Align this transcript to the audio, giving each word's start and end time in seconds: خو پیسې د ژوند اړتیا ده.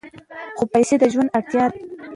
خو 0.57 0.63
پیسې 0.73 0.95
د 0.99 1.03
ژوند 1.13 1.33
اړتیا 1.37 1.65
ده. 1.71 1.77